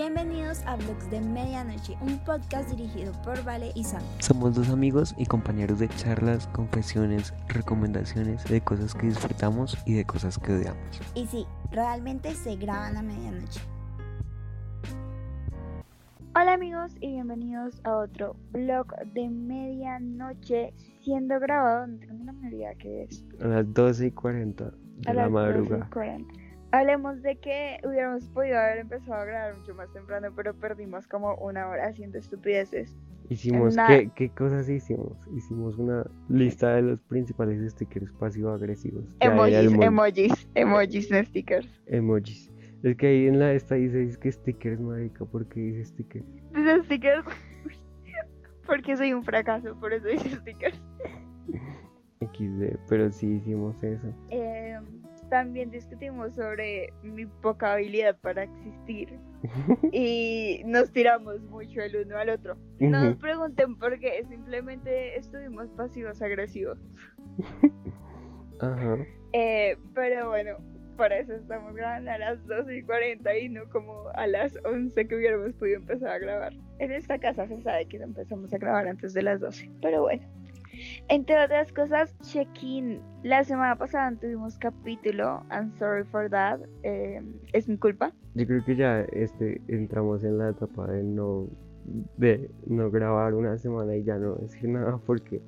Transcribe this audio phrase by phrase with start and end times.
[0.00, 4.00] Bienvenidos a Blogs de Medianoche, un podcast dirigido por Vale y Sam.
[4.20, 10.04] Somos dos amigos y compañeros de charlas, confesiones, recomendaciones de cosas que disfrutamos y de
[10.04, 11.00] cosas que odiamos.
[11.16, 13.60] Y sí, realmente se graban a medianoche.
[16.36, 22.72] Hola amigos y bienvenidos a otro blog de medianoche siendo grabado, no tengo una idea
[22.76, 23.24] que es.
[23.42, 25.90] A las 12 y 40 de A la las madrugada.
[25.90, 26.47] 12:40.
[26.70, 31.34] Hablemos de que hubiéramos podido haber empezado a grabar mucho más temprano, pero perdimos como
[31.36, 32.94] una hora haciendo estupideces.
[33.30, 35.16] Hicimos, Na- ¿qué, ¿qué cosas hicimos?
[35.34, 39.04] Hicimos una lista de los principales stickers pasivo-agresivos.
[39.20, 41.68] Emojis, emojis, emojis, no stickers.
[41.86, 42.52] Emojis.
[42.82, 46.24] Es que ahí en la esta dice es que stickers, marica, ¿por qué dice stickers?
[46.54, 47.24] Dice stickers
[48.66, 50.80] porque soy un fracaso, por eso dice stickers.
[52.20, 54.08] XD, pero sí hicimos eso.
[54.30, 54.78] Eh,
[55.28, 59.18] también discutimos sobre mi poca habilidad para existir
[59.92, 62.56] y nos tiramos mucho el uno al otro.
[62.80, 66.78] No nos pregunten por qué, simplemente estuvimos pasivos agresivos.
[68.60, 68.96] Ajá.
[69.32, 70.56] Eh, pero bueno,
[70.96, 75.06] por eso estamos grabando a las 12 y 40 y no como a las 11
[75.06, 76.52] que hubiéramos podido empezar a grabar.
[76.80, 80.02] En esta casa se sabe que no empezamos a grabar antes de las 12, pero
[80.02, 80.37] bueno.
[81.08, 83.00] Entre otras cosas, check-in.
[83.22, 85.42] La semana pasada tuvimos capítulo.
[85.50, 86.60] I'm sorry for that.
[86.82, 88.12] eh, es mi culpa.
[88.34, 91.46] Yo creo que ya este entramos en la etapa de no
[92.18, 95.40] de no grabar una semana y ya no decir nada porque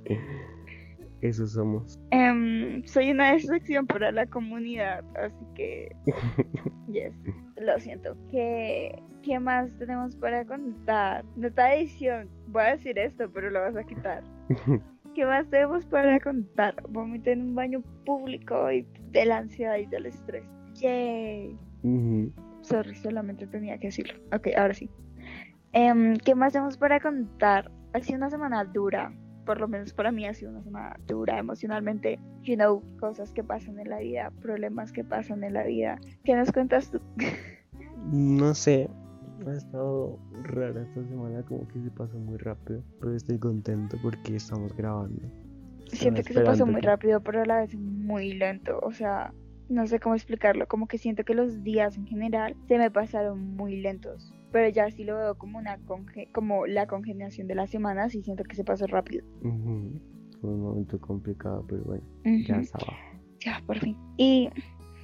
[1.20, 2.00] eso somos.
[2.10, 5.94] Em, soy una decepción para la comunidad, así que.
[6.88, 7.14] Yes,
[7.56, 8.16] lo siento.
[8.32, 11.24] ¿Qué, ¿Qué más tenemos para contar?
[11.36, 12.28] Nota edición.
[12.48, 14.24] Voy a decir esto, pero lo vas a quitar.
[15.20, 16.74] ¿Qué más tenemos para contar?
[16.88, 20.44] Vomité en un baño público y de la ansiedad y del estrés.
[20.76, 21.58] Yay.
[21.82, 22.32] Ujú.
[22.62, 24.14] Sorry, solamente tenía que decirlo.
[24.34, 24.88] Ok, ahora sí.
[25.74, 27.70] Em, ¿Qué más tenemos para contar?
[27.92, 29.12] Ha sido una semana dura.
[29.44, 32.18] Por lo menos para mí ha sido una semana dura emocionalmente.
[32.44, 36.00] You know, cosas que pasan en la vida, problemas que pasan en la vida.
[36.24, 36.98] ¿Qué nos cuentas tú?
[38.10, 38.88] No sé,
[39.48, 44.36] ha estado rara esta semana, como que se pasó muy rápido, pero estoy contento porque
[44.36, 45.20] estamos grabando.
[45.86, 48.78] Siento que se pasó muy que- rápido, pero a la vez muy lento.
[48.82, 49.32] O sea,
[49.68, 50.66] no sé cómo explicarlo.
[50.68, 54.32] Como que siento que los días en general se me pasaron muy lentos.
[54.52, 58.22] Pero ya sí lo veo como una conge como la congeniación de las semanas y
[58.22, 59.24] siento que se pasó rápido.
[59.40, 62.02] Fue un momento complicado, pero bueno,
[62.46, 62.62] ya Ujú.
[62.62, 62.96] estaba.
[63.44, 63.96] Ya, por fin.
[64.16, 64.48] Y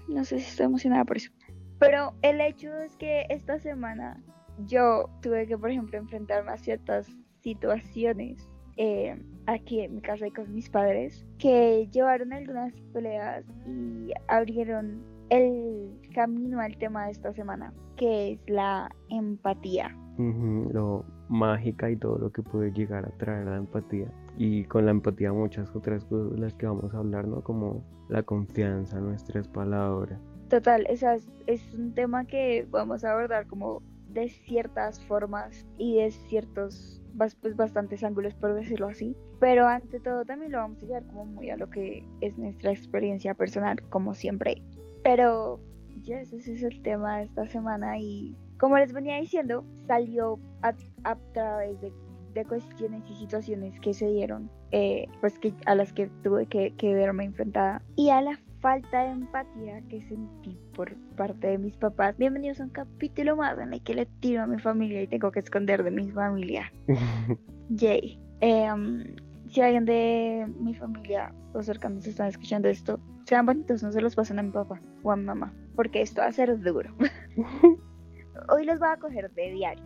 [0.08, 1.30] no sé si estoy emocionada por eso.
[1.78, 4.22] Pero el hecho es que esta semana
[4.66, 7.06] yo tuve que, por ejemplo, enfrentarme a ciertas
[7.42, 8.48] situaciones
[8.78, 9.16] eh,
[9.46, 15.98] aquí en mi casa y con mis padres que llevaron algunas peleas y abrieron el
[16.14, 19.96] camino al tema de esta semana, que es la empatía.
[20.18, 24.10] Lo mágica y todo lo que puede llegar a traer la empatía.
[24.38, 27.42] Y con la empatía muchas otras cosas las que vamos a hablar, ¿no?
[27.42, 30.20] Como la confianza, nuestras palabras.
[30.48, 36.10] Total, esa es, un tema que vamos a abordar como de ciertas formas y de
[36.10, 37.02] ciertos,
[37.40, 39.16] pues bastantes ángulos, por decirlo así.
[39.40, 42.70] Pero ante todo también lo vamos a llevar como muy a lo que es nuestra
[42.70, 44.62] experiencia personal, como siempre.
[45.02, 45.60] Pero
[46.02, 50.74] ya ese es el tema de esta semana y como les venía diciendo, salió a,
[51.04, 51.92] a través de,
[52.34, 56.74] de cuestiones y situaciones que se dieron, eh, pues que, a las que tuve que,
[56.76, 61.76] que verme enfrentada y a la falta de empatía que sentí por parte de mis
[61.76, 62.18] papás.
[62.18, 65.30] Bienvenidos a un capítulo más en el que le tiro a mi familia y tengo
[65.30, 66.72] que esconder de mi familia.
[67.68, 68.18] Yay.
[68.40, 69.14] Em,
[69.46, 74.16] si alguien de mi familia o cercanos están escuchando esto, sean bonitos, no se los
[74.16, 76.92] pasen a mi papá o a mi mamá, porque esto va a ser duro.
[78.48, 79.84] Hoy los voy a coger de diario.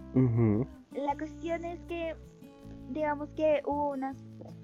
[0.92, 2.16] La cuestión es que,
[2.88, 4.14] digamos que hubo una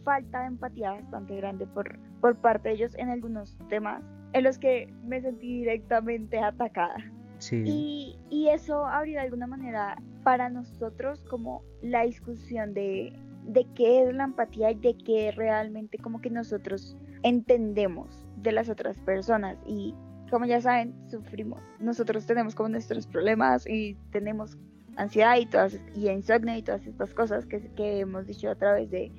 [0.07, 4.03] falta de empatía bastante grande por, por parte de ellos en algunos temas
[4.33, 6.97] en los que me sentí directamente atacada.
[7.39, 7.63] Sí.
[7.67, 13.13] Y, y eso abrió de alguna manera para nosotros como la discusión de,
[13.45, 18.69] de qué es la empatía y de qué realmente como que nosotros entendemos de las
[18.69, 19.59] otras personas.
[19.67, 19.95] Y
[20.31, 21.61] como ya saben, sufrimos.
[21.81, 24.57] Nosotros tenemos como nuestros problemas y tenemos
[24.97, 28.91] ansiedad y, todas, y insomnio y todas estas cosas que, que hemos dicho a través
[28.91, 29.13] de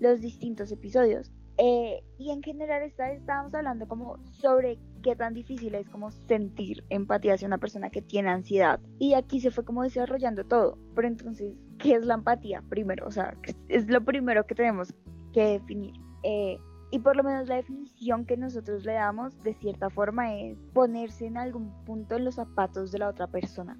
[0.00, 1.30] los distintos episodios.
[1.62, 7.34] Eh, y en general estábamos hablando como sobre qué tan difícil es como sentir empatía
[7.34, 8.80] hacia una persona que tiene ansiedad.
[8.98, 10.78] Y aquí se fue como desarrollando todo.
[10.94, 12.62] Pero entonces, ¿qué es la empatía?
[12.70, 13.36] Primero, o sea,
[13.68, 14.94] es lo primero que tenemos
[15.34, 15.94] que definir.
[16.22, 16.58] Eh,
[16.90, 21.26] y por lo menos la definición que nosotros le damos de cierta forma es ponerse
[21.26, 23.78] en algún punto en los zapatos de la otra persona.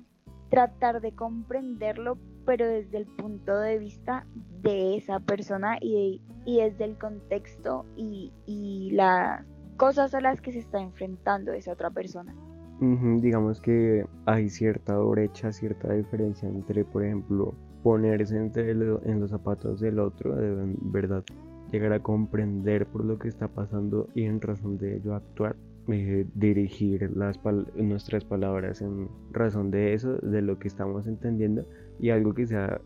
[0.50, 4.26] tratar de comprenderlo, pero desde el punto de vista
[4.62, 9.44] de esa persona y, y desde el contexto y, y las
[9.76, 12.34] cosas a las que se está enfrentando esa otra persona.
[12.80, 19.80] Digamos que hay cierta brecha, cierta diferencia entre, por ejemplo, ponerse entre en los zapatos
[19.80, 21.22] del otro, de verdad
[21.70, 25.56] llegar a comprender por lo que está pasando y en razón de ello actuar.
[25.88, 27.40] Eh, dirigir las
[27.74, 31.64] nuestras palabras en razón de eso, de lo que estamos entendiendo
[31.98, 32.80] y algo que sea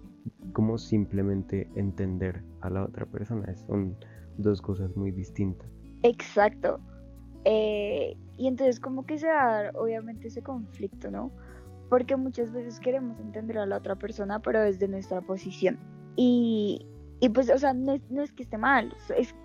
[0.53, 3.55] como simplemente entender a la otra persona.
[3.67, 3.97] Son
[4.39, 5.69] dos cosas muy distintas.
[6.03, 6.81] Exacto.
[7.45, 11.31] Eh, y entonces como que se da obviamente ese conflicto, ¿no?
[11.91, 15.79] Porque muchas veces queremos entender a la otra persona, pero desde nuestra posición.
[16.17, 16.87] Y,
[17.21, 18.95] y pues, o sea, no es, no es que esté mal,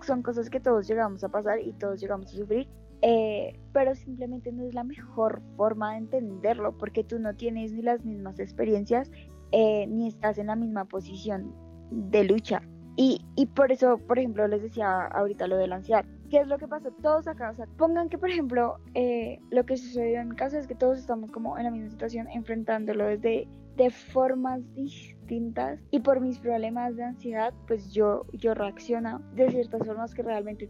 [0.02, 2.68] son cosas que todos llegamos a pasar y todos llegamos a sufrir.
[3.02, 7.80] Eh, pero simplemente no es la mejor forma de entenderlo porque tú no tienes ni
[7.80, 9.10] las mismas experiencias
[9.52, 11.54] eh, ni estás en la misma posición
[11.90, 12.62] de lucha.
[12.96, 16.04] Y, y, por eso, por ejemplo, les decía ahorita lo de la ansiedad.
[16.28, 16.90] ¿Qué es lo que pasa?
[17.02, 20.58] Todos acá, o sea, pongan que, por ejemplo, eh, lo que sucedió en mi casa
[20.58, 26.00] es que todos estamos como en la misma situación, enfrentándolo desde de formas distintas y
[26.00, 30.68] por mis problemas de ansiedad, pues yo, yo reacciono de ciertas formas que realmente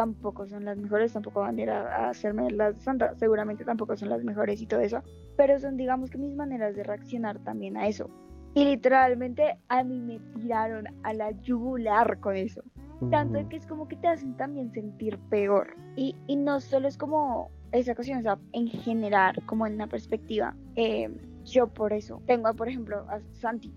[0.00, 4.08] tampoco son las mejores, tampoco van a ir a, hacerme las santas, seguramente tampoco son
[4.08, 5.02] las mejores y todo eso,
[5.36, 8.08] pero son digamos que mis maneras de reaccionar también a eso.
[8.54, 12.62] Y literalmente a mí me tiraron a la yugular con eso.
[13.10, 15.76] Tanto que es como que te hacen también sentir peor.
[15.96, 19.86] Y, y no solo es como esa ocasión, o sea, en general, como en una
[19.86, 20.56] perspectiva.
[20.76, 21.10] Eh,
[21.44, 23.72] yo por eso tengo, por ejemplo, a Santi.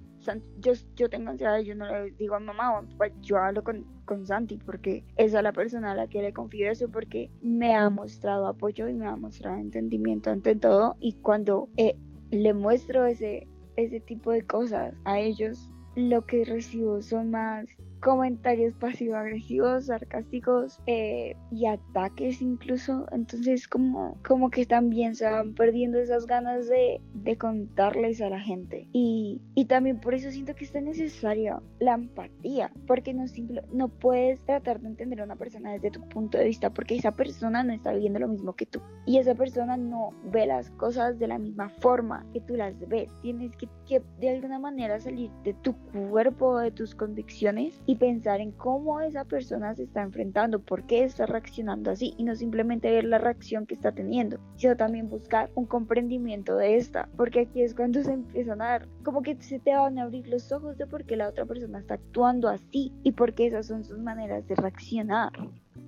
[0.59, 4.25] Yo, yo tengo ansiedad, yo no le digo a mamá, pues yo hablo con, con
[4.25, 7.89] Santi porque esa es la persona a la que le confío eso porque me ha
[7.89, 11.95] mostrado apoyo y me ha mostrado entendimiento ante todo y cuando eh,
[12.31, 17.65] le muestro ese, ese tipo de cosas a ellos, lo que recibo son más
[18.03, 23.05] comentarios pasivo-agresivos, sarcásticos eh, y ataques incluso.
[23.11, 28.39] Entonces como, como que también se van perdiendo esas ganas de, de contarles a la
[28.39, 28.87] gente.
[28.91, 33.87] Y, y, también por eso siento que está necesaria la empatía, porque no, simple, no
[33.87, 37.63] puedes tratar de entender a una persona desde tu punto de vista, porque esa persona
[37.63, 38.81] no está viviendo lo mismo que tú.
[39.05, 43.09] Y esa persona no ve las cosas de la misma forma que tú las ves.
[43.21, 45.73] Tienes que, que de alguna manera salir de tu
[46.09, 51.03] cuerpo, de tus convicciones y pensar en cómo esa persona se está enfrentando, por qué
[51.03, 55.49] está reaccionando así y no simplemente ver la reacción que está teniendo, sino también buscar
[55.55, 59.59] un comprendimiento de esta, porque aquí es cuando se empiezan a dar, como que se
[59.59, 62.91] te van a abrir los ojos de por qué la otra persona está actuando así
[63.03, 65.31] y por qué esas son sus maneras de reaccionar.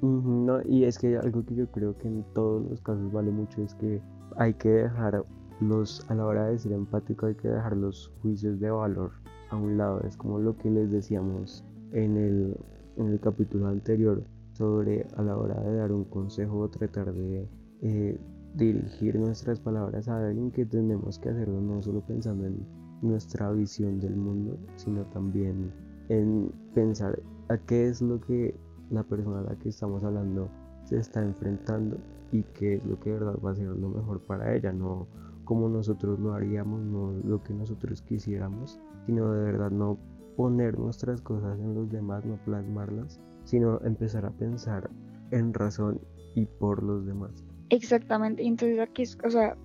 [0.01, 3.61] no, y es que algo que yo creo que en todos los casos vale mucho
[3.61, 4.01] es que
[4.37, 5.23] hay que dejar
[5.61, 9.11] los, a la hora de ser empático hay que dejar los juicios de valor
[9.49, 10.01] a un lado.
[10.01, 12.57] Es como lo que les decíamos en el,
[12.97, 14.23] en el capítulo anterior
[14.53, 17.47] sobre a la hora de dar un consejo o tratar de
[17.81, 18.17] eh,
[18.55, 22.65] dirigir nuestras palabras a alguien que tenemos que hacerlo no solo pensando en
[23.01, 25.71] nuestra visión del mundo, sino también
[26.09, 28.55] en pensar a qué es lo que
[28.89, 30.49] la persona a la que estamos hablando
[30.85, 31.97] se está enfrentando
[32.31, 35.07] y qué es lo que de verdad va a ser lo mejor para ella, no
[35.43, 39.97] como nosotros lo haríamos, no lo que nosotros quisiéramos, sino de verdad no
[40.35, 44.89] poner nuestras cosas en los demás, no plasmarlas, sino empezar a pensar
[45.31, 46.01] en razón
[46.35, 47.43] y por los demás.
[47.69, 49.57] Exactamente, entonces aquí es, o sea,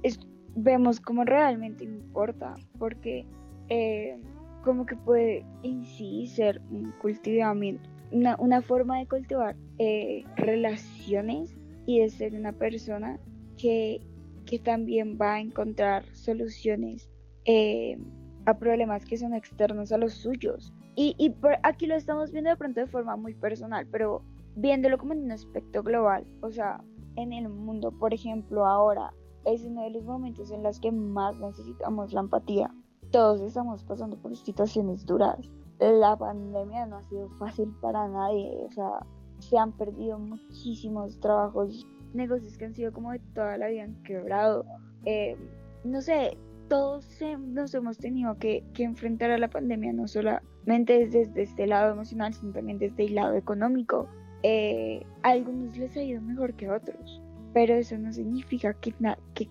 [0.56, 3.26] vemos cómo realmente importa, porque
[3.68, 4.18] eh,
[4.64, 11.54] como que puede en sí ser un cultivamiento, una, una forma de cultivar eh, relaciones
[11.86, 13.18] y de ser una persona
[13.56, 14.00] que,
[14.46, 17.10] que también va a encontrar soluciones
[17.44, 17.98] eh,
[18.46, 20.72] a problemas que son externos a los suyos.
[20.96, 24.22] Y, y por aquí lo estamos viendo de pronto de forma muy personal, pero
[24.56, 26.82] viéndolo como en un aspecto global, o sea,
[27.16, 29.12] en el mundo, por ejemplo, ahora
[29.44, 32.74] es uno de los momentos en los que más necesitamos la empatía.
[33.10, 35.50] Todos estamos pasando por situaciones duras.
[35.78, 39.06] La pandemia no ha sido fácil para nadie, o sea,
[39.38, 44.02] se han perdido muchísimos trabajos, negocios que han sido como de toda la vida han
[44.02, 44.64] quebrado.
[45.06, 45.36] Eh,
[45.84, 46.36] no sé,
[46.70, 47.04] todos
[47.40, 52.52] nos hemos tenido que, enfrentar a la pandemia, no solamente desde este lado emocional, sino
[52.52, 54.08] también desde el lado económico.
[54.44, 57.20] Eh, a algunos les ha ido mejor que a otros,
[57.52, 58.94] pero eso no significa que,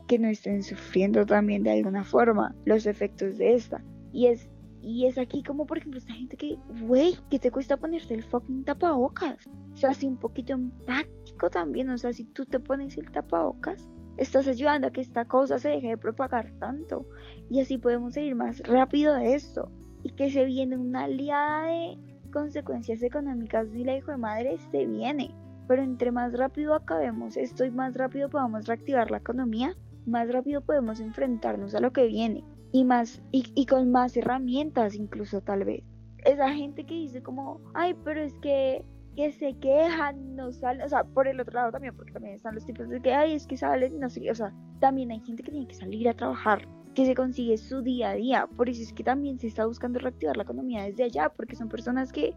[0.08, 3.84] que, no estén sufriendo también de alguna forma los efectos de esta.
[4.14, 4.50] Y es,
[4.82, 8.24] y es aquí como, por ejemplo, esta gente que, güey, que te cuesta ponerte el
[8.24, 9.46] fucking tapabocas.
[9.74, 13.90] O sea, así un poquito empático también, o sea, si tú te pones el tapabocas,
[14.20, 17.06] estás ayudando a que esta cosa se deje de propagar tanto.
[17.50, 19.72] Y así podemos seguir más rápido de esto.
[20.04, 21.98] Y que se viene una aliada de
[22.32, 25.34] consecuencias económicas de la hijo de madre se viene.
[25.68, 29.76] Pero entre más rápido acabemos esto y más rápido podamos reactivar la economía
[30.10, 32.44] más rápido podemos enfrentarnos a lo que viene.
[32.72, 35.84] Y más y, y con más herramientas incluso tal vez.
[36.20, 38.84] Esa gente que dice como ay pero es que
[39.20, 42.56] que se quejan, no salen, o sea, por el otro lado también, porque también están
[42.56, 45.44] los tipos de que, ay, es que salen, no sé, o sea, también hay gente
[45.44, 48.82] que tiene que salir a trabajar, que se consigue su día a día, por eso
[48.82, 52.34] es que también se está buscando reactivar la economía desde allá, porque son personas que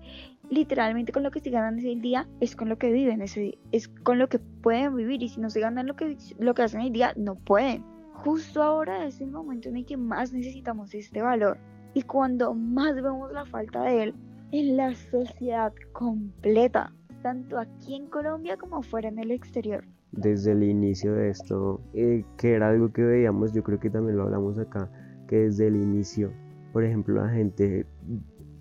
[0.51, 3.87] literalmente con lo que se ganan ese día es con lo que viven, ese, es
[3.87, 6.81] con lo que pueden vivir, y si no se ganan lo que, lo que hacen
[6.81, 7.85] el día, no pueden.
[8.12, 11.59] Justo ahora es el momento en el que más necesitamos este valor,
[11.95, 14.15] y cuando más vemos la falta de él,
[14.52, 16.92] en la sociedad completa,
[17.23, 19.82] tanto aquí en Colombia como fuera en el exterior.
[20.12, 24.18] Desde el inicio de esto, eh, que era algo que veíamos, yo creo que también
[24.18, 24.90] lo hablamos acá,
[25.26, 26.30] que desde el inicio,
[26.75, 27.87] por ejemplo, la gente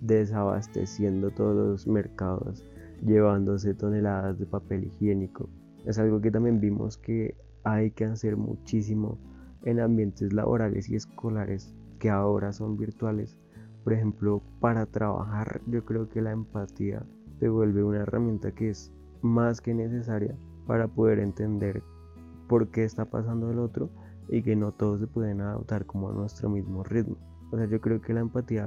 [0.00, 2.64] desabasteciendo todos los mercados,
[3.04, 5.50] llevándose toneladas de papel higiénico.
[5.84, 9.18] Es algo que también vimos que hay que hacer muchísimo
[9.64, 13.36] en ambientes laborales y escolares que ahora son virtuales
[13.84, 17.04] por ejemplo, para trabajar yo creo que la empatía
[17.38, 20.36] se vuelve una herramienta que es más que necesaria
[20.66, 21.82] para poder entender
[22.48, 23.90] por qué está pasando el otro
[24.28, 27.16] y que no todos se pueden adaptar como a nuestro mismo ritmo.
[27.50, 28.66] O sea, yo creo que la empatía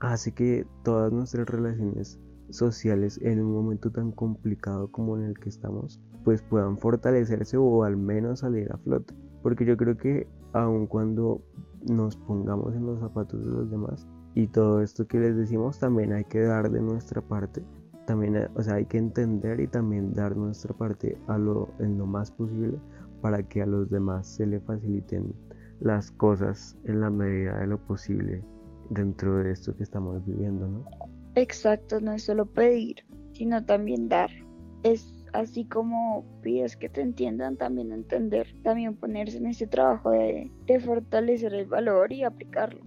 [0.00, 2.18] hace que todas nuestras relaciones
[2.50, 7.84] sociales en un momento tan complicado como en el que estamos, pues puedan fortalecerse o
[7.84, 9.14] al menos salir a flote.
[9.42, 11.42] Porque yo creo que aun cuando
[11.88, 16.12] nos pongamos en los zapatos de los demás, y todo esto que les decimos también
[16.12, 17.62] hay que dar de nuestra parte
[18.06, 22.06] también o sea hay que entender y también dar nuestra parte a lo en lo
[22.06, 22.78] más posible
[23.22, 25.34] para que a los demás se le faciliten
[25.80, 28.42] las cosas en la medida de lo posible
[28.90, 30.84] dentro de esto que estamos viviendo ¿no?
[31.34, 34.30] exacto no es solo pedir sino también dar.
[34.82, 40.50] Es así como pides que te entiendan, también entender, también ponerse en ese trabajo de,
[40.66, 42.80] de fortalecer el valor y aplicarlo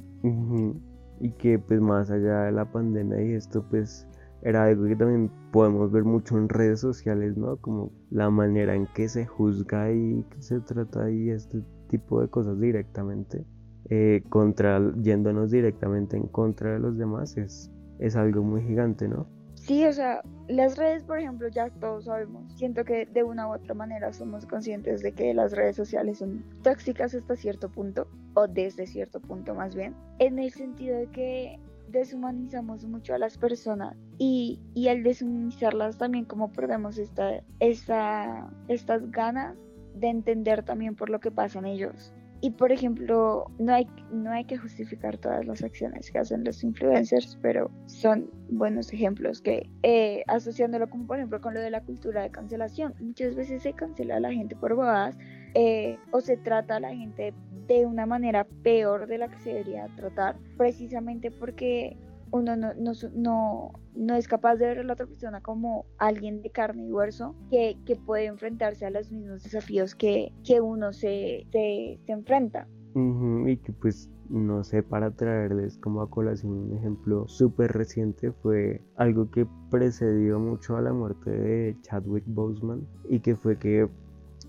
[1.19, 4.07] y que pues más allá de la pandemia y esto pues
[4.41, 7.57] era algo que también podemos ver mucho en redes sociales, ¿no?
[7.57, 12.59] Como la manera en que se juzga y se trata y este tipo de cosas
[12.59, 13.45] directamente,
[13.89, 19.27] eh, contra, yéndonos directamente en contra de los demás, es, es algo muy gigante, ¿no?
[19.55, 22.53] Sí, o sea, las redes, por ejemplo, ya todos sabemos.
[22.55, 26.45] Siento que de una u otra manera somos conscientes de que las redes sociales son
[26.61, 31.59] tóxicas hasta cierto punto, o desde cierto punto más bien, en el sentido de que
[31.87, 39.09] deshumanizamos mucho a las personas y, y al deshumanizarlas también como perdemos esta, esta, estas
[39.09, 39.57] ganas
[39.95, 42.13] de entender también por lo que pasan ellos.
[42.39, 46.63] Y por ejemplo, no hay, no hay que justificar todas las acciones que hacen los
[46.63, 51.81] influencers, pero son buenos ejemplos que, eh, asociándolo como por ejemplo con lo de la
[51.81, 55.17] cultura de cancelación, muchas veces se cancela a la gente por bobadas
[55.53, 57.33] eh, o se trata a la gente
[57.67, 61.97] de una manera peor de la que se debería tratar, precisamente porque
[62.31, 66.41] uno no, no, no, no, es capaz de ver a la otra persona como alguien
[66.41, 70.93] de carne y hueso que, que puede enfrentarse a los mismos desafíos que, que uno
[70.93, 72.67] se, se, se enfrenta.
[72.95, 78.81] y que pues no sé, para traerles como a colación un ejemplo súper reciente fue
[78.97, 83.87] algo que precedió mucho a la muerte de Chadwick Boseman y que fue que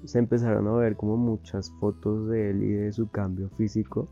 [0.05, 4.09] se empezaron a ver como muchas fotos de él y de su cambio físico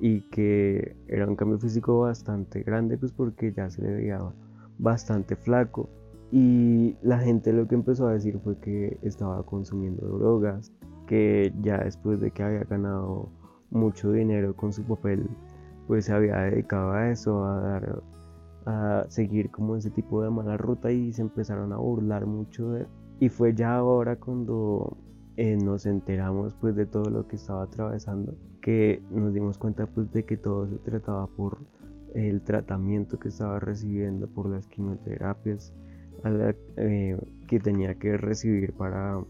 [0.00, 4.18] y que era un cambio físico bastante grande pues porque ya se le veía
[4.78, 5.90] bastante flaco
[6.30, 10.72] y la gente lo que empezó a decir fue que estaba consumiendo drogas,
[11.06, 13.30] que ya después de que había ganado
[13.70, 15.28] mucho dinero con su papel,
[15.86, 18.02] pues se había dedicado a eso, a dar
[18.66, 22.80] a seguir como ese tipo de mala ruta y se empezaron a burlar mucho de
[22.82, 22.86] él.
[23.20, 24.98] Y fue ya ahora cuando
[25.40, 30.10] eh, nos enteramos pues de todo lo que estaba atravesando, que nos dimos cuenta pues
[30.10, 31.58] de que todo se trataba por
[32.16, 35.72] el tratamiento que estaba recibiendo, por las quimioterapias
[36.76, 37.16] eh,
[37.46, 39.20] que tenía que recibir para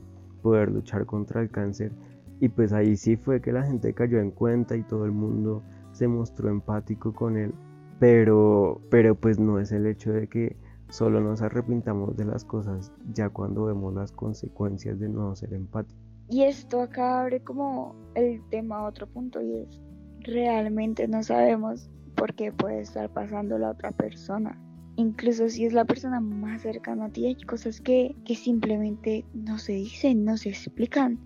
[0.41, 1.93] poder luchar contra el cáncer.
[2.41, 5.63] Y pues ahí sí fue que la gente cayó en cuenta y todo el mundo
[5.93, 7.53] se mostró empático con él.
[8.01, 10.57] Pero, pero pues no es el hecho de que
[10.91, 16.03] Solo nos arrepintamos de las cosas ya cuando vemos las consecuencias de no ser empáticos.
[16.31, 19.81] Y esto acá abre como el tema a otro punto y es,
[20.21, 24.59] realmente no sabemos por qué puede estar pasando la otra persona.
[24.97, 29.59] Incluso si es la persona más cercana a ti, hay cosas que, que simplemente no
[29.59, 31.19] se dicen, no se explican.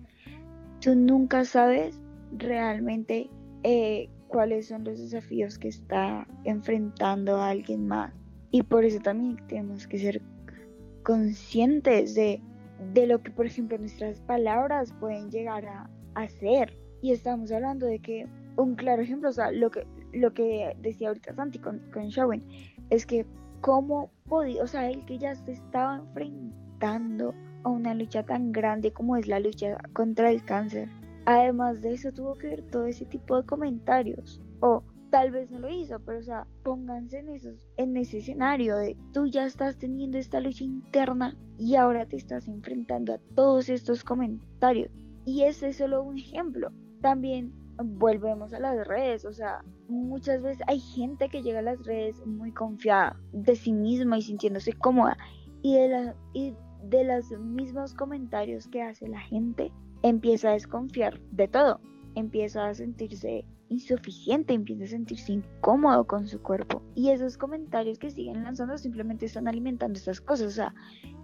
[0.79, 1.99] tú nunca sabes
[2.37, 3.29] realmente
[3.63, 8.13] eh, cuáles son los desafíos que está enfrentando a alguien más.
[8.53, 10.21] Y por eso también tenemos que ser
[11.01, 12.39] conscientes de,
[12.93, 16.77] de lo que, por ejemplo, nuestras palabras pueden llegar a hacer.
[17.01, 21.07] Y estamos hablando de que un claro ejemplo, o sea, lo que, lo que decía
[21.07, 22.09] ahorita Santi con, con
[22.91, 23.25] es que
[23.61, 27.33] cómo podía, o sea, el que ya se estaba enfrentando
[27.63, 30.89] a una lucha tan grande como es la lucha contra el cáncer.
[31.25, 34.39] Además de eso tuvo que ver todo ese tipo de comentarios.
[34.59, 38.77] O tal vez no lo hizo, pero o sea, pónganse en, esos, en ese escenario
[38.77, 43.69] de tú ya estás teniendo esta lucha interna y ahora te estás enfrentando a todos
[43.69, 44.89] estos comentarios.
[45.23, 46.71] Y ese es solo un ejemplo.
[46.99, 51.85] También volvemos a las redes, o sea, muchas veces hay gente que llega a las
[51.85, 55.15] redes muy confiada de sí misma y sintiéndose cómoda
[55.61, 56.55] y de, la, y
[56.85, 61.79] de los mismos comentarios que hace la gente empieza a desconfiar de todo,
[62.15, 66.81] empieza a sentirse insuficiente, empieza a sentirse incómodo con su cuerpo.
[66.95, 70.73] Y esos comentarios que siguen lanzando simplemente están alimentando estas cosas, o sea,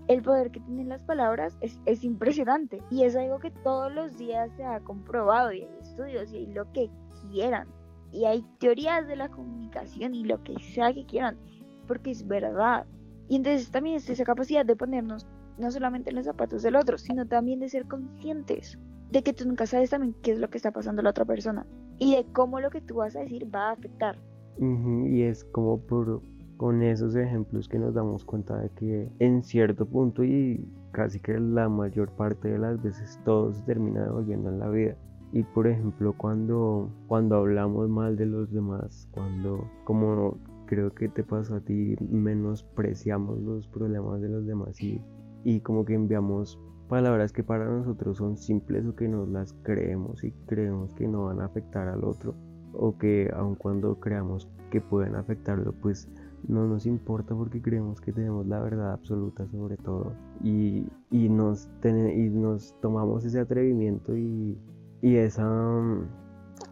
[0.08, 2.82] el poder que tienen las palabras es, impresionante.
[2.90, 6.48] Y es algo que todos los días se ha comprobado y hay estudios y hay
[6.48, 6.90] lo que
[7.32, 7.68] quieran
[8.12, 11.38] y hay teorías de la comunicación y lo que sea que quieran
[11.88, 12.86] porque es verdad.
[13.28, 15.28] Y entonces también es esa capacidad de ponernos
[15.58, 18.80] no solamente en los zapatos del otro sino también de ser conscientes
[19.12, 21.26] de que tú nunca sabes también qué es lo que está pasando a la otra
[21.26, 21.68] persona
[22.00, 24.18] y de cómo lo que tú vas a decir va a afectar
[24.60, 26.22] y es como por
[26.58, 31.40] con esos ejemplos que nos damos cuenta de que en cierto punto y casi que
[31.40, 34.98] la mayor parte de las veces todo se termina devolviendo en la vida.
[35.32, 41.24] Y por ejemplo cuando, cuando hablamos mal de los demás, cuando como creo que te
[41.24, 45.02] pasó a ti, menospreciamos los problemas de los demás y,
[45.46, 50.24] y como que enviamos palabras que para nosotros son simples o que nos las creemos
[50.24, 52.34] y creemos que no van a afectar al otro
[52.74, 56.10] o que aun cuando creamos que pueden afectarlo pues
[56.48, 62.30] no nos importa porque creemos que tenemos la verdad absoluta sobre todo y, nos, y
[62.30, 64.58] nos tomamos ese atrevimiento y,
[65.02, 65.82] esa,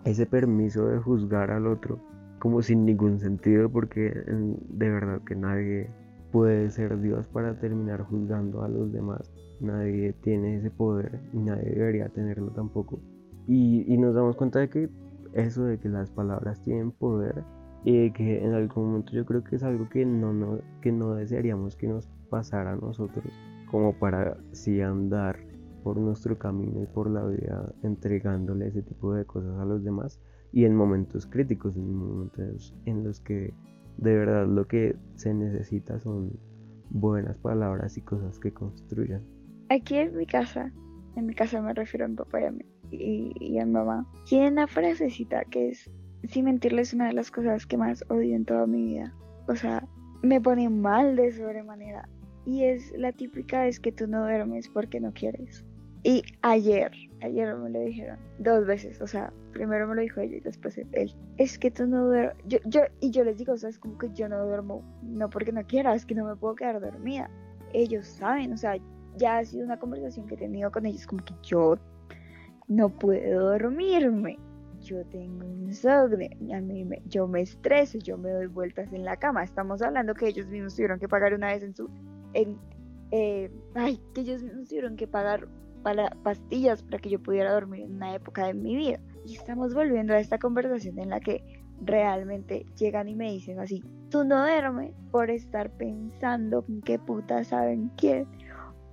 [0.04, 2.00] ese permiso de juzgar al otro
[2.40, 5.90] como sin ningún sentido porque de verdad que nadie
[6.32, 9.32] puede ser Dios para terminar juzgando a los demás.
[9.60, 13.00] Nadie tiene ese poder y nadie debería tenerlo tampoco.
[13.48, 14.90] Y, nos damos cuenta de que
[15.34, 17.44] eso de que las palabras tienen poder
[17.86, 21.16] y que en algún momento yo creo que es algo que no, no, que no
[21.16, 23.26] desearíamos que nos pasara a nosotros,
[23.72, 25.38] como para sí andar
[25.84, 30.20] por nuestro camino y por la vida entregándole ese tipo de cosas a los demás
[30.52, 33.54] y en momentos críticos, en momentos en los que
[33.98, 36.32] de verdad lo que se necesita son
[36.90, 39.37] buenas palabras y cosas que construyan.
[39.70, 40.72] Aquí en mi casa,
[41.16, 44.08] en mi casa me refiero a mi papá y a mi, y, a mi mamá,
[44.26, 45.90] tiene una frasecita que es
[46.30, 49.14] sin mentirles, una de las cosas que más odio en toda mi vida.
[49.48, 49.88] O sea,
[50.22, 52.08] me pone mal de sobremanera.
[52.46, 55.66] Y es la típica es que tú no duermes porque no quieres.
[56.04, 59.02] Y ayer, ayer me lo dijeron dos veces.
[59.02, 61.14] O sea, primero me lo dijo ella y después él.
[61.38, 62.36] Es que tú no duermes.
[62.46, 65.52] Yo, yo, y yo les digo, o sea, como que yo no duermo, no porque
[65.52, 67.30] no quiera, es que no me puedo quedar dormida.
[67.74, 68.78] Ellos saben, o sea,
[69.18, 71.78] ya ha sido una conversación que he tenido con ellos, como que yo
[72.68, 74.38] no puedo dormirme
[74.82, 79.18] yo tengo insomnio, a mí me, yo me estreso, yo me doy vueltas en la
[79.18, 79.44] cama.
[79.44, 81.90] Estamos hablando que ellos mismos tuvieron que pagar una vez en su,
[82.34, 82.58] en,
[83.12, 85.48] eh, ay, que ellos mismos tuvieron que pagar
[85.84, 89.00] para pastillas para que yo pudiera dormir en una época de mi vida.
[89.26, 91.44] Y estamos volviendo a esta conversación en la que
[91.82, 97.44] realmente llegan y me dicen así, tú no duermes por estar pensando en qué puta
[97.44, 98.28] saben quién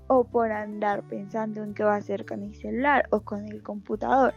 [0.09, 3.63] o por andar pensando en qué va a hacer con el celular o con el
[3.63, 4.35] computador.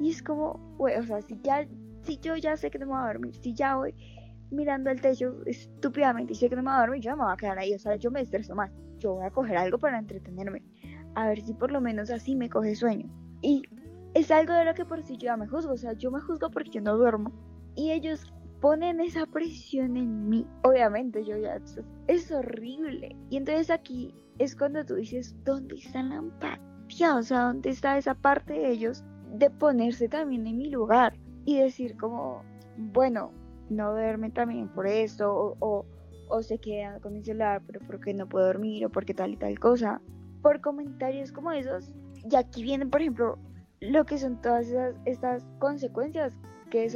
[0.00, 1.66] Y es como, güey, o sea, si ya,
[2.02, 3.94] si yo ya sé que no me voy a dormir, si ya voy
[4.50, 7.24] mirando al techo estúpidamente y sé que no me voy a dormir, yo no me
[7.24, 8.70] voy a quedar ahí, o sea, yo me estreso más.
[8.98, 10.62] Yo voy a coger algo para entretenerme,
[11.14, 13.08] a ver si por lo menos así me coge sueño.
[13.42, 13.62] Y
[14.14, 16.20] es algo de lo que por sí yo ya me juzgo, o sea, yo me
[16.20, 17.32] juzgo porque yo no duermo.
[17.74, 20.46] Y ellos ponen esa presión en mí.
[20.62, 21.60] Obviamente, yo ya.
[22.06, 23.16] Es horrible.
[23.30, 27.16] Y entonces aquí es cuando tú dices, ¿dónde está la empatía?
[27.16, 31.58] O sea, ¿dónde está esa parte de ellos de ponerse también en mi lugar y
[31.58, 32.42] decir como,
[32.76, 33.32] bueno,
[33.70, 35.86] no duerme también por esto, o,
[36.28, 39.36] o, se queda con mi celular, pero porque no puedo dormir, o porque tal y
[39.36, 40.00] tal cosa,
[40.42, 41.92] por comentarios como esos.
[42.28, 43.38] Y aquí vienen, por ejemplo,
[43.80, 46.36] lo que son todas esas, estas consecuencias
[46.70, 46.88] que,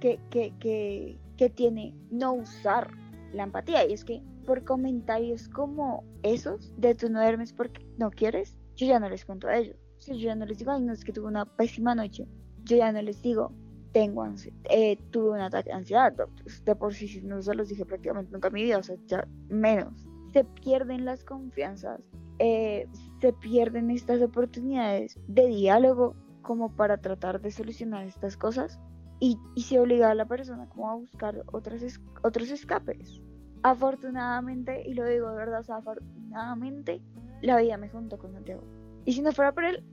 [0.00, 2.90] que, que, que, tiene no usar
[3.32, 3.86] la empatía.
[3.86, 8.86] Y es que por comentarios como esos, de tú no duermes porque no quieres, yo
[8.86, 9.76] ya no les cuento a ellos.
[10.08, 12.26] O yo ya no les digo, ay, no, es que tuve una pésima noche.
[12.64, 13.52] Yo ya no les digo,
[13.92, 14.26] tengo
[14.70, 16.14] eh, tuve un ataque de ansiedad.
[16.42, 18.96] Pues, de por sí no se los dije prácticamente nunca en mi vida, o sea,
[19.06, 20.06] ya menos.
[20.32, 22.00] Se pierden las confianzas,
[22.38, 22.86] eh,
[23.20, 28.80] se pierden estas oportunidades de diálogo como para tratar de solucionar estas cosas
[29.20, 33.20] y, y se obliga a la persona como a buscar otros, otros escapes.
[33.62, 37.02] Afortunadamente, y lo digo de verdad, afortunadamente,
[37.42, 38.62] la vida me juntó con Santiago.
[39.04, 39.84] Y si no fuera por él,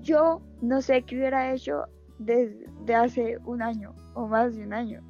[0.00, 1.84] yo no sé qué hubiera hecho
[2.18, 5.02] desde hace un año o más de un año.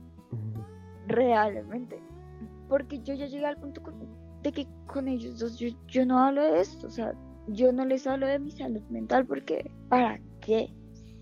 [1.06, 2.00] Realmente.
[2.68, 3.82] Porque yo ya llegué al punto
[4.42, 6.86] de que con ellos dos yo, yo no hablo de esto.
[6.86, 7.12] O sea,
[7.48, 10.72] yo no les hablo de mi salud mental porque ¿para qué?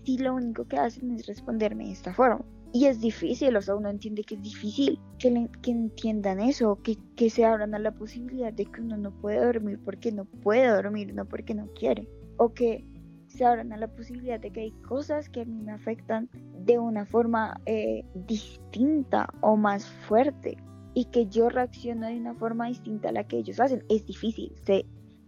[0.03, 2.43] Si lo único que hacen es responderme de esta forma.
[2.73, 6.97] Y es difícil, o sea, uno entiende que es difícil que, que entiendan eso, que,
[7.17, 10.69] que se abran a la posibilidad de que uno no puede dormir porque no puede
[10.69, 12.07] dormir, no porque no quiere.
[12.37, 12.85] O que
[13.27, 16.29] se abran a la posibilidad de que hay cosas que a mí me afectan
[16.65, 20.57] de una forma eh, distinta o más fuerte
[20.93, 23.83] y que yo reacciono de una forma distinta a la que ellos hacen.
[23.89, 24.85] Es difícil, se,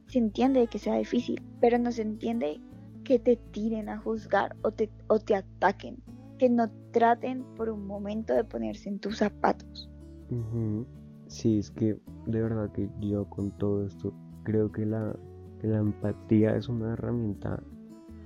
[0.08, 2.62] se entiende que sea difícil, pero no se entiende
[3.04, 5.98] que te tiren a juzgar o te, o te ataquen
[6.38, 9.89] que no traten por un momento de ponerse en tus zapatos.
[11.28, 14.13] Sí, es que de verdad que yo con todo esto
[14.44, 15.16] creo que la,
[15.62, 17.62] la empatía es una herramienta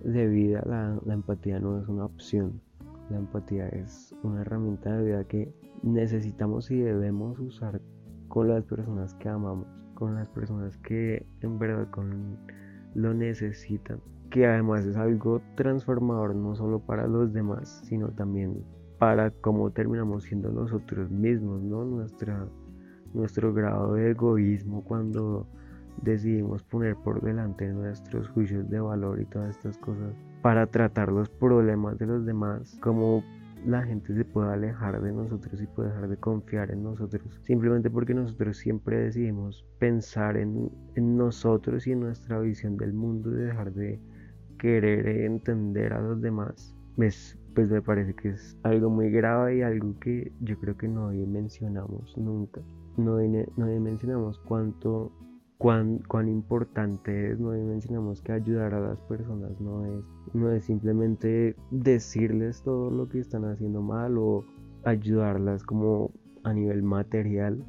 [0.04, 2.62] de vida, la, la empatía no es una opción.
[3.10, 7.82] La empatía es una herramienta de vida que necesitamos y debemos usar
[8.28, 12.38] con las personas que amamos, con las personas que en verdad con,
[12.96, 18.64] lo necesitan que además es algo transformador no solo para los demás, sino también
[19.00, 21.86] para cómo terminamos siendo nosotros mismos, ¿no?
[21.86, 22.48] Nuestra,
[23.14, 25.48] nuestro grado de egoísmo cuando
[26.02, 31.30] decidimos poner por delante nuestros juicios de valor y todas estas cosas para tratar los
[31.30, 33.24] problemas de los demás como
[33.66, 37.90] la gente se pueda alejar de nosotros y puede dejar de confiar en nosotros simplemente
[37.90, 43.42] porque nosotros siempre decidimos pensar en, en nosotros y en nuestra visión del mundo y
[43.42, 44.00] dejar de
[44.58, 49.62] querer entender a los demás, pues, pues me parece que es algo muy grave y
[49.62, 52.62] algo que yo creo que no mencionamos nunca.
[52.98, 53.18] No,
[53.58, 55.12] no mencionamos cuánto,
[55.58, 60.64] cuán, cuán importante es, no mencionamos que ayudar a las personas no es, no es
[60.66, 64.44] simplemente decirles todo lo que están haciendo mal o
[64.84, 66.12] ayudarlas como
[66.44, 67.64] a nivel material.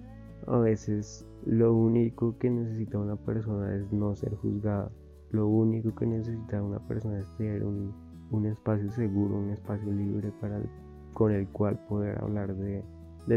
[0.46, 4.90] A veces lo único que necesita una persona es no ser juzgada
[5.31, 7.93] lo único que necesita una persona es tener un,
[8.47, 10.61] espacio seguro, un espacio libre para
[11.14, 12.85] con el cual poder hablar de,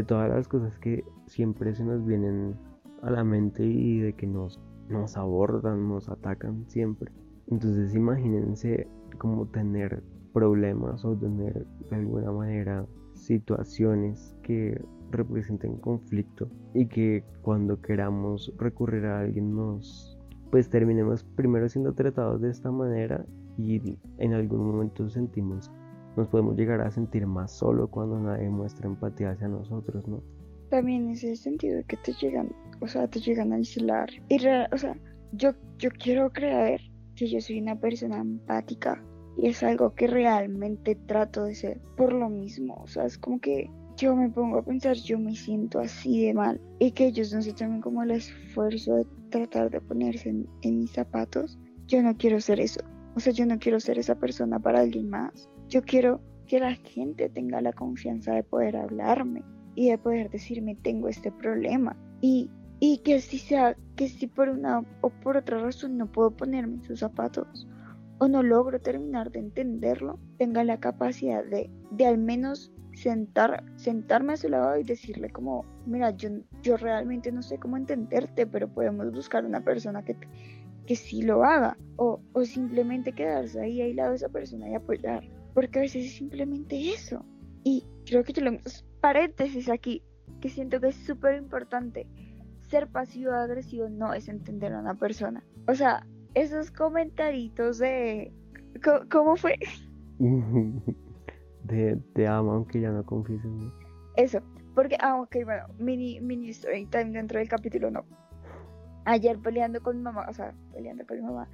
[0.04, 2.54] todas las cosas que siempre se nos vienen
[3.02, 7.10] a la mente y de que nos, nos abordan, nos atacan siempre.
[7.48, 8.86] Entonces imagínense
[9.18, 10.02] como tener
[10.32, 19.04] problemas o tener de alguna manera situaciones que representen conflicto y que cuando queramos recurrir
[19.06, 20.11] a alguien nos
[20.52, 23.24] pues terminemos primero siendo tratados de esta manera
[23.56, 23.80] y
[24.18, 25.72] en algún momento sentimos,
[26.14, 30.22] nos podemos llegar a sentir más solo cuando nadie muestra empatía hacia nosotros, ¿no?
[30.68, 34.10] También ese sentido de que te llegan, o sea, te llegan a aislar.
[34.28, 34.94] Y, o sea,
[35.32, 36.82] yo, yo quiero creer
[37.16, 39.02] que yo soy una persona empática
[39.38, 43.40] y es algo que realmente trato de ser por lo mismo, o sea, es como
[43.40, 43.70] que
[44.02, 47.40] yo me pongo a pensar, yo me siento así de mal y que ellos no
[47.40, 50.48] se tomen como el esfuerzo de tratar de ponerse en,
[50.80, 52.80] mis zapatos, yo no quiero ser eso.
[53.14, 55.48] O sea, yo no quiero ser esa persona para alguien más.
[55.68, 59.44] Yo quiero que la gente tenga la confianza de poder hablarme
[59.76, 61.96] y de poder decirme tengo este problema.
[62.20, 66.32] Y, y que si sea, que si por una o por otra razón no puedo
[66.32, 67.68] ponerme en sus zapatos
[68.22, 74.34] o no logro terminar de entenderlo, tenga la capacidad de, de al menos sentar, sentarme
[74.34, 76.28] a su lado y decirle como, mira, yo,
[76.62, 80.16] yo realmente no sé cómo entenderte, pero podemos buscar una persona que,
[80.86, 81.76] que sí lo haga.
[81.96, 85.24] O, o simplemente quedarse ahí al lado de esa persona y apoyar.
[85.52, 87.24] Porque a veces es simplemente eso.
[87.64, 88.56] Y creo que yo lo
[89.00, 90.00] paréntesis aquí,
[90.40, 92.06] que siento que es súper importante.
[92.68, 95.42] Ser pasivo-agresivo no es entender a una persona.
[95.66, 98.32] O sea, esos comentaritos de...
[99.10, 99.58] ¿Cómo, fue?
[101.64, 103.72] de te amo aunque ya no confíes en mí.
[104.16, 104.40] Eso,
[104.74, 108.04] porque, ah, ok, bueno, mini, mini story time dentro del capítulo no.
[109.04, 111.48] Ayer peleando con mi mamá, o sea, peleando con mi mamá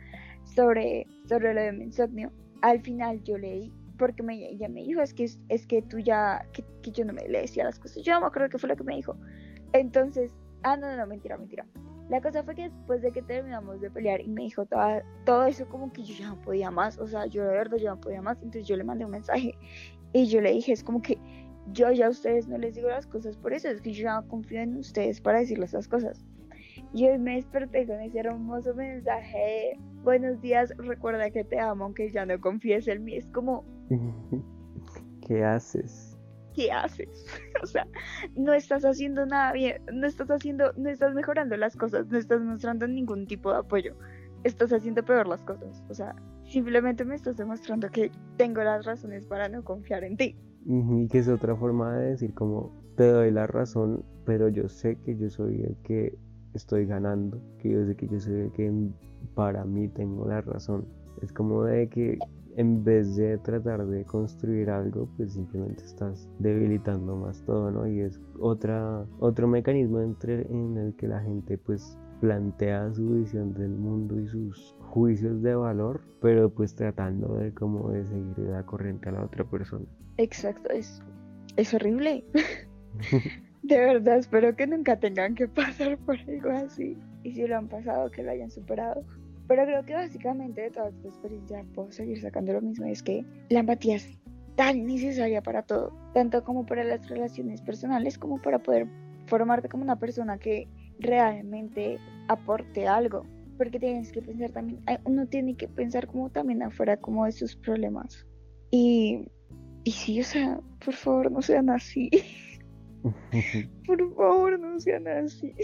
[0.44, 2.30] sobre, sobre lo de mi insomnio,
[2.62, 6.46] al final yo leí, porque me, ella me dijo, es que, es que tú ya,
[6.52, 8.76] que, yo no me le decía las cosas, yo no me acuerdo qué fue lo
[8.76, 9.16] que me dijo.
[9.72, 11.66] Entonces, ah, no, no, no, mentira, mentira.
[12.08, 15.44] La cosa fue que después de que terminamos de pelear y me dijo toda, todo
[15.46, 18.00] eso como que yo ya no podía más, o sea, yo de verdad ya no
[18.00, 19.54] podía más, entonces yo le mandé un mensaje
[20.12, 21.18] y yo le dije, es como que
[21.72, 24.20] yo ya a ustedes no les digo las cosas por eso, es que yo ya
[24.20, 26.24] no confío en ustedes para decirles esas cosas.
[26.94, 31.84] Y hoy me desperté con ese hermoso mensaje de buenos días, recuerda que te amo,
[31.84, 33.16] aunque ya no confíes en mí.
[33.16, 33.64] Es como...
[35.26, 36.07] ¿Qué haces?
[36.58, 37.24] ¿Qué haces?
[37.62, 37.86] o sea,
[38.34, 42.40] no estás haciendo nada bien, no estás haciendo, no estás mejorando las cosas, no estás
[42.40, 43.94] mostrando ningún tipo de apoyo,
[44.42, 45.84] estás haciendo peor las cosas.
[45.88, 50.36] O sea, simplemente me estás demostrando que tengo las razones para no confiar en ti.
[50.66, 54.96] Y que es otra forma de decir como te doy la razón, pero yo sé
[55.04, 56.18] que yo soy el que
[56.54, 58.72] estoy ganando, que yo sé que yo soy el que
[59.36, 60.88] para mí tengo la razón.
[61.22, 62.18] Es como de que
[62.58, 67.86] en vez de tratar de construir algo, pues simplemente estás debilitando más todo, ¿no?
[67.86, 73.54] Y es otra, otro mecanismo entre, en el que la gente pues plantea su visión
[73.54, 78.66] del mundo y sus juicios de valor, pero pues tratando de como de seguir la
[78.66, 79.86] corriente a la otra persona.
[80.16, 81.00] Exacto, es,
[81.56, 82.24] es horrible.
[83.62, 86.98] de verdad, espero que nunca tengan que pasar por algo así.
[87.22, 89.04] Y si lo han pasado, que lo hayan superado.
[89.48, 93.24] Pero creo que básicamente de toda esta experiencia puedo seguir sacando lo mismo, es que
[93.48, 94.18] la empatía es
[94.56, 98.86] tan necesaria para todo, tanto como para las relaciones personales como para poder
[99.26, 100.68] formarte como una persona que
[101.00, 103.24] realmente aporte algo.
[103.56, 107.56] Porque tienes que pensar también, uno tiene que pensar como también afuera como de sus
[107.56, 108.26] problemas.
[108.70, 109.24] Y,
[109.82, 112.10] y sí, o sea, por favor no sean así.
[113.86, 115.54] por favor no sean así.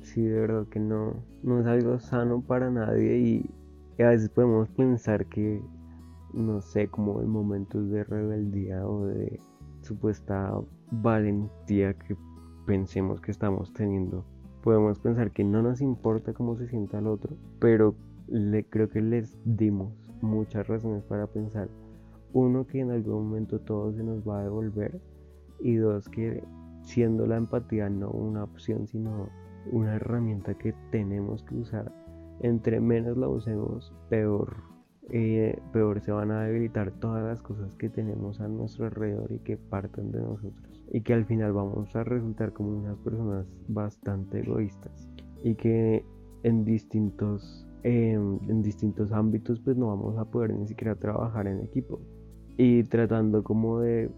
[0.00, 3.50] Sí, de verdad que no, no es algo sano para nadie y,
[4.02, 5.62] a veces podemos pensar que,
[6.32, 9.38] no sé, como en momentos de rebeldía o de
[9.82, 10.52] supuesta
[10.90, 12.16] valentía que
[12.66, 14.24] pensemos que estamos teniendo,
[14.62, 17.94] podemos pensar que no nos importa cómo se sienta el otro, pero
[18.28, 21.68] le, creo que les dimos muchas razones para pensar.
[22.32, 25.00] Uno, que en algún momento todo se nos va a devolver.
[25.60, 26.42] Y dos, que
[26.82, 29.28] siendo la empatía no una opción, sino
[29.70, 31.92] una herramienta que tenemos que usar.
[32.40, 34.56] Entre menos la usemos, peor,
[35.10, 39.38] eh, peor se van a debilitar todas las cosas que tenemos a nuestro alrededor y
[39.40, 40.82] que parten de nosotros.
[40.90, 45.08] Y que al final vamos a resultar como unas personas bastante egoístas.
[45.42, 46.04] Y que
[46.42, 51.60] en distintos, em, en distintos ámbitos pues no vamos a poder ni siquiera trabajar en
[51.60, 52.00] equipo.
[52.56, 54.10] Y tratando como de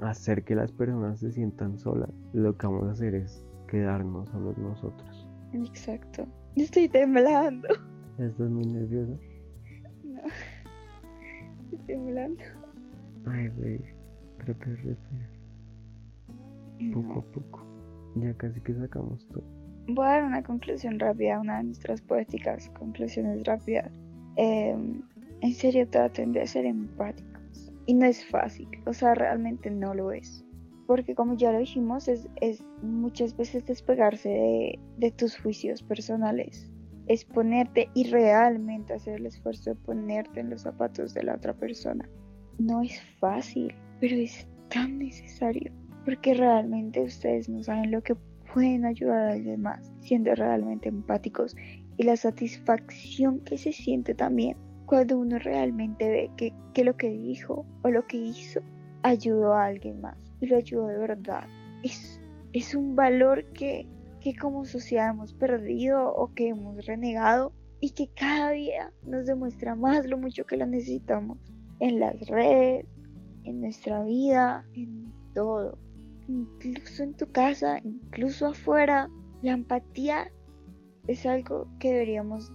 [0.00, 4.56] hacer que las personas se sientan solas, lo que vamos a hacer es quedarnos solos
[4.58, 5.28] nosotros.
[5.52, 6.26] Exacto.
[6.56, 7.68] Estoy temblando.
[8.18, 9.12] ¿Estás muy nerviosa?
[10.04, 10.20] No.
[11.62, 12.42] Estoy temblando.
[13.26, 13.80] Ay, güey.
[14.44, 15.30] Trata de respirar.
[16.92, 17.66] Poco a poco.
[18.16, 19.44] Ya casi que sacamos todo.
[19.88, 23.90] Voy a dar una conclusión rápida, una de nuestras poéticas conclusiones rápidas.
[24.36, 25.02] Em,
[25.40, 27.72] en serio, traten de ser empáticos.
[27.86, 30.44] Y no es fácil, o sea, realmente no lo es
[30.86, 32.28] porque como ya lo dijimos, es,
[32.82, 36.70] muchas veces despegarse de, tus juicios personales,
[37.06, 41.54] es ponerte y realmente hacer el esfuerzo de ponerte en los zapatos de la otra
[41.54, 42.08] persona.
[42.58, 45.72] No es fácil, pero es tan necesario,
[46.04, 48.16] porque realmente ustedes no saben lo que
[48.52, 51.56] pueden ayudar a los demás, siendo realmente empáticos
[51.96, 57.08] y la satisfacción que se siente también cuando uno realmente ve que, que lo que
[57.08, 58.60] dijo o lo que hizo
[59.02, 61.44] ayudó a alguien más y lo ayudó de verdad.
[61.82, 62.20] Es,
[62.52, 63.86] es un valor que,
[64.20, 69.74] que como sociedad hemos perdido o que hemos renegado y que cada día nos demuestra
[69.74, 71.38] más lo mucho que la necesitamos
[71.80, 72.86] en las redes,
[73.44, 75.78] en nuestra vida, en todo.
[76.28, 79.10] Incluso en tu casa, incluso afuera,
[79.42, 80.30] la empatía
[81.06, 82.50] es algo que deberíamos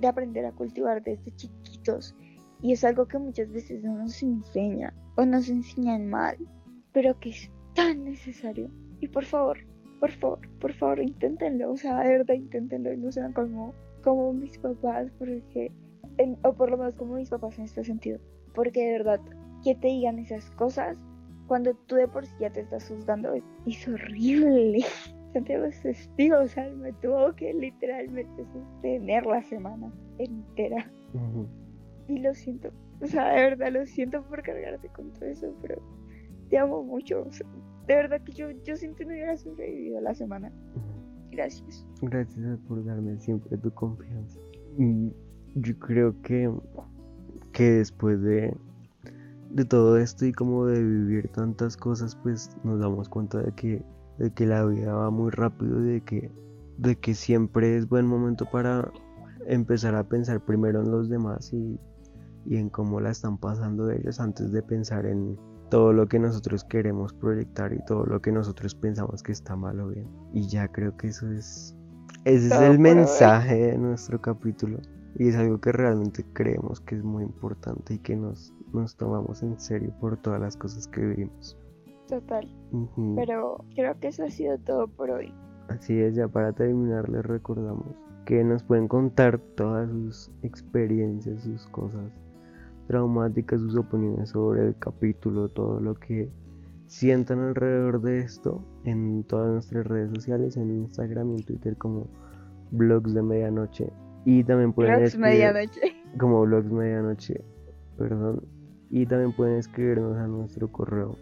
[0.00, 2.14] de aprender a cultivar desde chiquitos
[2.60, 6.36] y es algo que muchas veces no nos enseña o nos enseñan mal
[6.94, 8.70] pero que es tan necesario.
[9.00, 9.58] Y por favor,
[10.00, 14.32] por favor, por favor, inténtenlo, o sea, de verdad, inténtenlo y no sean como, como
[14.32, 15.70] mis papás, porque,
[16.42, 18.18] o por lo menos como mis papás en este sentido,
[18.54, 19.20] porque de verdad,
[19.62, 20.96] que te digan esas cosas
[21.46, 23.34] cuando tú de por sí ya te estás juzgando
[23.66, 24.84] es, horrible.
[25.32, 30.88] Santiago es testigo, o sea, me tuvo que literalmente sostener la semana entera.
[32.06, 35.82] Y lo siento, o sea, de verdad lo siento por cargarte con todo eso, pero
[36.54, 37.26] te amo mucho.
[37.88, 40.52] de verdad que yo, yo siento que no hubiera sobrevivido la semana.
[41.32, 41.84] Gracias.
[42.00, 44.38] Gracias por darme siempre tu confianza.
[45.56, 46.48] Yo creo que,
[47.50, 48.56] que después de,
[49.50, 53.82] de todo esto y como de vivir tantas cosas, pues nos damos cuenta de que,
[54.18, 56.30] de que la vida va muy rápido y de que
[56.78, 58.92] de que siempre es buen momento para
[59.48, 61.80] empezar a pensar primero en los demás y,
[62.46, 65.36] y en cómo la están pasando ellos antes de pensar en
[65.70, 69.80] todo lo que nosotros queremos proyectar y todo lo que nosotros pensamos que está mal
[69.80, 70.08] o bien.
[70.32, 71.76] Y ya creo que eso es,
[72.24, 74.78] ese es el mensaje de nuestro capítulo.
[75.16, 79.42] Y es algo que realmente creemos que es muy importante y que nos, nos tomamos
[79.42, 81.56] en serio por todas las cosas que vivimos.
[82.08, 82.48] Total.
[83.16, 85.32] Pero creo que eso ha sido todo por hoy.
[85.68, 87.94] Así es, ya para terminar les recordamos
[88.26, 92.10] que nos pueden contar todas sus experiencias, sus cosas
[92.86, 96.30] traumáticas, sus opiniones sobre el capítulo, todo lo que
[96.86, 102.08] sientan alrededor de esto en todas nuestras redes sociales, en Instagram y en Twitter como
[102.70, 103.92] blogs de medianoche.
[104.24, 105.80] Y también pueden blogs medianoche.
[106.18, 107.42] Como blogs medianoche,
[107.98, 108.44] perdón.
[108.90, 111.18] Y también pueden escribirnos a nuestro correo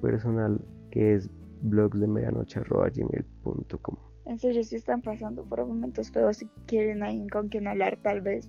[0.00, 1.28] personal que es
[1.62, 7.98] blogsdemedianoche.gmail.com En serio, si están pasando por momentos feos, si quieren alguien con quien hablar,
[8.02, 8.48] tal vez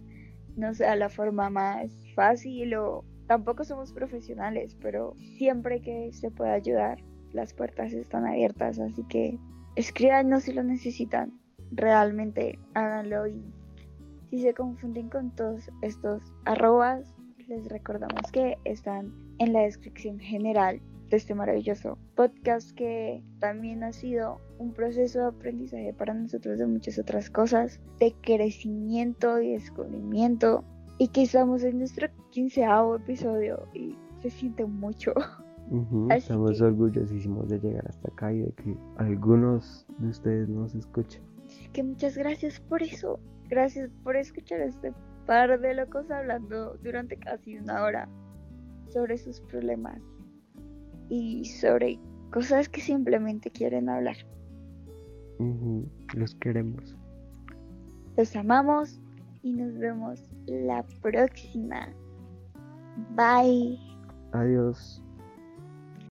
[0.55, 6.53] no sea la forma más fácil o tampoco somos profesionales, pero siempre que se pueda
[6.53, 6.97] ayudar,
[7.31, 9.37] las puertas están abiertas, así que
[9.75, 11.39] escríbanos si lo necesitan,
[11.71, 13.41] realmente háganlo y
[14.29, 17.15] si se confunden con todos estos arrobas,
[17.47, 23.91] les recordamos que están en la descripción general de este maravilloso podcast que también ha
[23.91, 30.63] sido un proceso de aprendizaje para nosotros de muchas otras cosas, de crecimiento y descubrimiento.
[30.97, 35.13] Y que estamos en nuestro quinceavo episodio y se siente mucho.
[36.11, 41.23] estamos orgullosísimos de llegar hasta acá y de que algunos de ustedes nos escuchen.
[41.45, 43.19] Así que muchas gracias por eso.
[43.47, 44.93] Gracias por escuchar este
[45.25, 48.09] par de locos hablando durante casi una hora
[48.89, 50.01] sobre sus problemas
[51.09, 51.99] y sobre
[52.31, 54.15] cosas que simplemente quieren hablar.
[56.13, 56.95] Los queremos.
[58.17, 58.99] Los amamos
[59.41, 61.89] y nos vemos la próxima.
[63.15, 63.79] Bye.
[64.33, 65.01] Adiós.